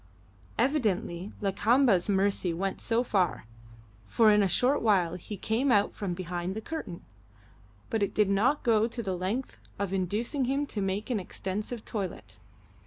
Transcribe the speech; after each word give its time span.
Evidently 0.57 1.31
Lakamba's 1.43 2.09
mercy 2.09 2.55
went 2.55 2.81
so 2.81 3.03
far 3.03 3.45
for 4.07 4.31
in 4.31 4.41
a 4.41 4.47
short 4.47 4.81
while 4.81 5.13
he 5.13 5.37
came 5.37 5.71
out 5.71 5.93
from 5.93 6.15
behind 6.15 6.55
the 6.55 6.59
curtain 6.59 7.05
but 7.91 8.01
it 8.01 8.15
did 8.15 8.27
not 8.27 8.63
go 8.63 8.87
to 8.87 9.03
the 9.03 9.15
length 9.15 9.59
of 9.77 9.93
inducing 9.93 10.45
him 10.45 10.65
to 10.65 10.81
make 10.81 11.11
an 11.11 11.19
extensive 11.19 11.85
toilet. 11.85 12.39